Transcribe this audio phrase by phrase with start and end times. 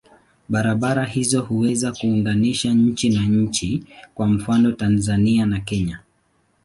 [0.49, 3.83] Barabara hizo huweza kuunganisha nchi na nchi,
[4.15, 5.99] kwa mfano Tanzania na Kenya.